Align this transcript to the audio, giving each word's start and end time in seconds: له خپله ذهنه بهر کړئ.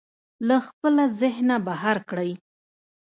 له 0.47 0.57
خپله 0.67 1.03
ذهنه 1.21 1.55
بهر 1.67 1.97
کړئ. 2.09 2.31